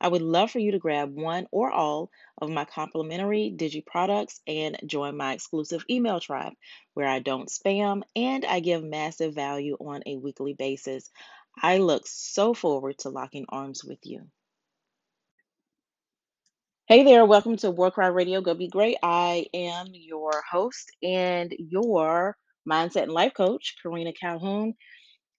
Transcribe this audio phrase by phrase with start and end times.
[0.00, 2.10] I would love for you to grab one or all
[2.40, 6.52] of my complimentary Digi products and join my exclusive email tribe
[6.94, 11.10] where I don't spam and I give massive value on a weekly basis.
[11.60, 14.28] I look so forward to locking arms with you.
[16.86, 18.96] Hey there, welcome to War Cry Radio Go Be Great.
[19.02, 22.36] I am your host and your
[22.66, 24.74] mindset and life coach, Karina Calhoun.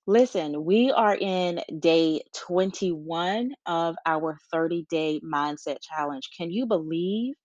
[0.10, 6.32] Listen, we are in day 21 of our 30 day mindset challenge.
[6.36, 7.36] Can you believe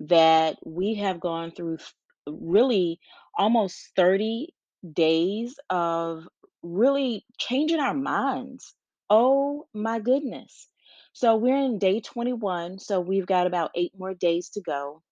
[0.00, 1.78] that we have gone through
[2.26, 2.98] really
[3.38, 4.48] almost 30
[4.92, 6.26] days of
[6.64, 8.74] really changing our minds.
[9.08, 10.66] Oh my goodness.
[11.12, 12.80] So we're in day 21.
[12.80, 15.02] So we've got about eight more days to go.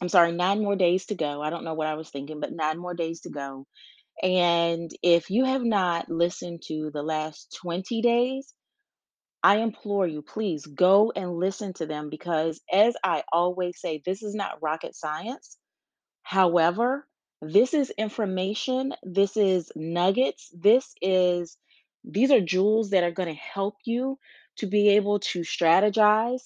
[0.00, 1.42] I'm sorry, nine more days to go.
[1.42, 3.66] I don't know what I was thinking, but nine more days to go.
[4.22, 8.54] And if you have not listened to the last 20 days,
[9.42, 14.22] I implore you, please go and listen to them because, as I always say, this
[14.22, 15.58] is not rocket science.
[16.22, 17.06] However,
[17.42, 21.56] this is information, this is nuggets, this is
[22.04, 24.18] these are jewels that are going to help you
[24.58, 26.42] to be able to strategize,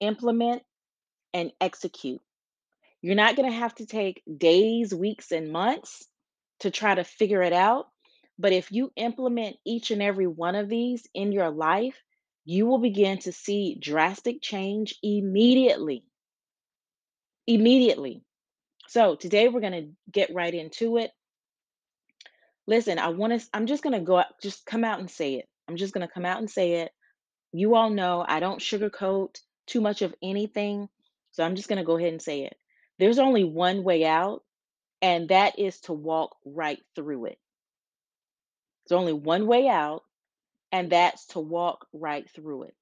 [0.00, 0.62] implement,
[1.34, 2.20] and execute.
[3.02, 6.06] You're not going to have to take days, weeks, and months
[6.60, 7.86] to try to figure it out.
[8.38, 11.96] But if you implement each and every one of these in your life,
[12.44, 16.04] you will begin to see drastic change immediately.
[17.46, 18.22] Immediately.
[18.86, 21.10] So today we're going to get right into it.
[22.66, 25.46] Listen, I want to, I'm just going to go, just come out and say it.
[25.68, 26.90] I'm just going to come out and say it.
[27.52, 30.88] You all know I don't sugarcoat too much of anything.
[31.32, 32.56] So I'm just going to go ahead and say it.
[32.98, 34.42] There's only one way out
[35.02, 37.38] and that is to walk right through it.
[38.88, 40.02] There's only one way out,
[40.72, 42.74] and that's to walk right through it.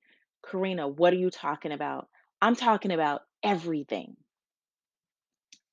[0.44, 2.08] Karina, what are you talking about?
[2.40, 4.16] I'm talking about everything.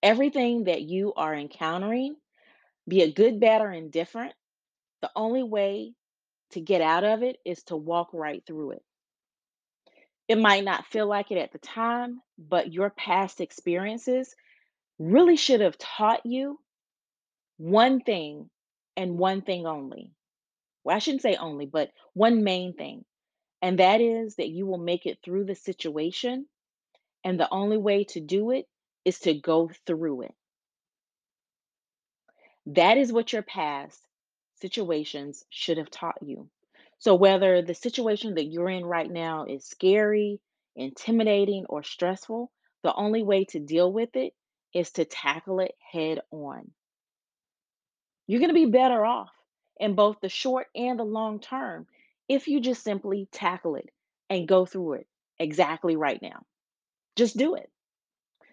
[0.01, 2.15] Everything that you are encountering,
[2.87, 4.33] be it good, bad, or indifferent,
[5.01, 5.93] the only way
[6.51, 8.83] to get out of it is to walk right through it.
[10.27, 14.35] It might not feel like it at the time, but your past experiences
[14.99, 16.59] really should have taught you
[17.57, 18.49] one thing
[18.95, 20.13] and one thing only
[20.83, 23.05] well, I shouldn't say only, but one main thing,
[23.61, 26.47] and that is that you will make it through the situation.
[27.23, 28.67] And the only way to do it
[29.05, 30.35] is to go through it.
[32.65, 33.99] That is what your past
[34.61, 36.49] situations should have taught you.
[36.99, 40.39] So, whether the situation that you're in right now is scary,
[40.75, 42.51] intimidating, or stressful,
[42.83, 44.33] the only way to deal with it
[44.73, 46.71] is to tackle it head on.
[48.27, 49.31] You're going to be better off
[49.79, 51.87] in both the short and the long term
[52.29, 53.89] if you just simply tackle it
[54.29, 55.07] and go through it
[55.39, 56.45] exactly right now.
[57.15, 57.69] Just do it.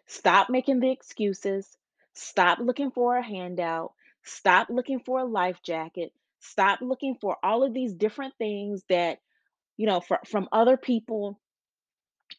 [0.06, 1.76] Stop making the excuses.
[2.14, 3.92] Stop looking for a handout.
[4.24, 6.12] Stop looking for a life jacket.
[6.40, 9.20] Stop looking for all of these different things that,
[9.76, 11.40] you know, for, from other people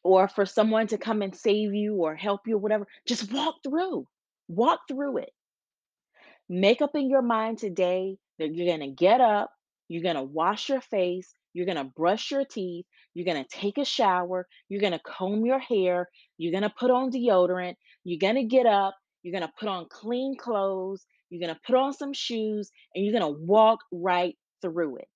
[0.04, 2.88] or for someone to come and save you or help you or whatever.
[3.08, 4.08] Just walk through.
[4.50, 5.30] Walk through it
[6.50, 9.52] Make up in your mind today that you're going to get up,
[9.90, 12.86] you're going to wash your face, you're going to brush your teeth,
[13.16, 16.74] you're going to take a shower, you're going to comb your hair, you're going to
[16.80, 17.76] put on deodorant,
[18.06, 21.62] you're going to get up, you're going to put on clean clothes, you're going to
[21.68, 25.10] put on some shoes, and you're going to walk right through it.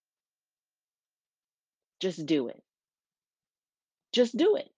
[2.01, 2.63] Just do it.
[4.15, 4.69] Just do it.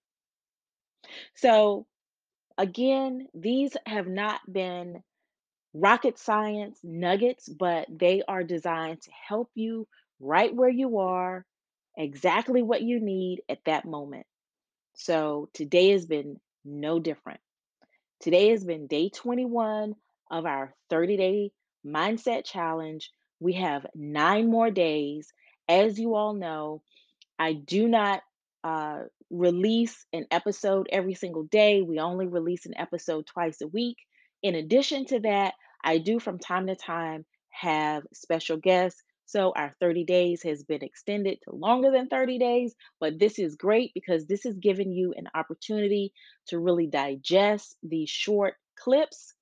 [1.36, 1.86] So,
[2.58, 5.02] again, these have not been
[5.74, 9.86] rocket science nuggets, but they are designed to help you
[10.20, 11.46] right where you are,
[11.96, 14.26] exactly what you need at that moment.
[14.94, 17.40] So today has been no different.
[18.20, 19.94] Today has been day 21
[20.30, 21.52] of our 30 day
[21.86, 23.10] mindset challenge.
[23.40, 25.32] We have nine more days.
[25.68, 26.82] As you all know,
[27.38, 28.22] I do not
[28.64, 31.82] uh, release an episode every single day.
[31.82, 33.98] We only release an episode twice a week.
[34.42, 35.54] In addition to that,
[35.84, 39.02] I do from time to time have special guests.
[39.26, 43.56] So our 30 days has been extended to longer than 30 days, but this is
[43.56, 46.12] great because this is giving you an opportunity
[46.48, 49.34] to really digest these short clips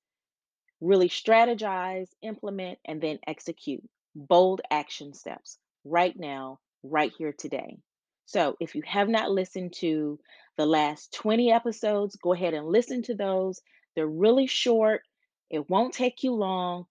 [0.81, 7.77] Really strategize, implement, and then execute bold action steps right now, right here today.
[8.27, 10.19] So, if you have not listened to
[10.57, 13.61] the last 20 episodes, go ahead and listen to those.
[13.95, 15.01] They're really short,
[15.49, 16.85] it won't take you long.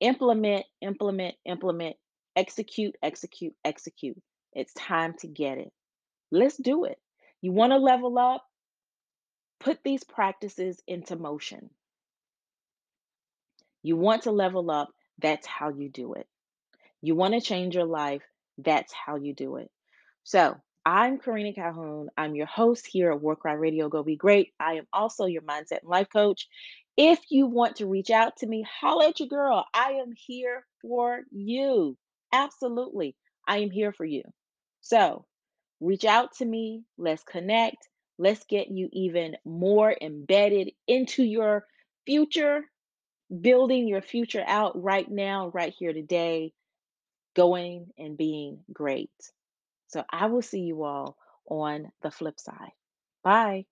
[0.00, 1.96] Implement, implement, implement,
[2.34, 4.20] execute, execute, execute.
[4.52, 5.72] It's time to get it.
[6.32, 6.98] Let's do it.
[7.40, 8.44] You want to level up?
[9.60, 11.70] Put these practices into motion.
[13.82, 14.88] You want to level up?
[15.20, 16.26] That's how you do it.
[17.00, 18.22] You want to change your life?
[18.58, 19.70] That's how you do it.
[20.24, 20.56] So,
[20.86, 22.08] I'm Karina Calhoun.
[22.16, 24.54] I'm your host here at Right Radio Go Be Great.
[24.58, 26.48] I am also your mindset and life coach.
[26.96, 29.66] If you want to reach out to me, holla at your girl.
[29.74, 31.98] I am here for you.
[32.32, 33.14] Absolutely.
[33.46, 34.22] I am here for you.
[34.80, 35.26] So,
[35.80, 36.84] reach out to me.
[36.96, 37.76] Let's connect.
[38.18, 41.66] Let's get you even more embedded into your
[42.06, 42.62] future,
[43.38, 46.54] building your future out right now, right here today,
[47.36, 49.10] going and being great.
[49.90, 51.16] So I will see you all
[51.48, 52.72] on the flip side.
[53.24, 53.66] Bye.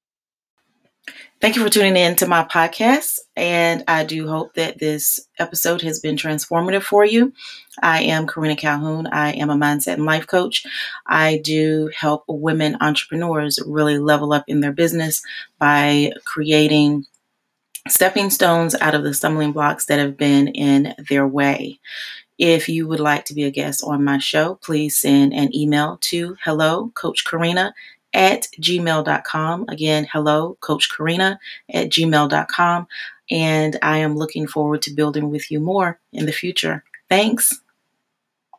[1.41, 5.81] Thank you for tuning in to my podcast, and I do hope that this episode
[5.83, 7.33] has been transformative for you.
[7.81, 9.07] I am Karina Calhoun.
[9.07, 10.67] I am a mindset and life coach.
[11.07, 15.23] I do help women entrepreneurs really level up in their business
[15.59, 17.07] by creating
[17.87, 21.79] stepping stones out of the stumbling blocks that have been in their way.
[22.39, 25.99] If you would like to be a guest on my show, please send an email
[26.03, 27.75] to hello, Coach Karina
[28.15, 29.67] at gmail.com.
[29.69, 31.39] Again, hello, Coach Karina
[31.73, 32.87] at gmail.com.
[33.31, 36.85] And I am looking forward to building with you more in the future.
[37.11, 37.61] Thanks.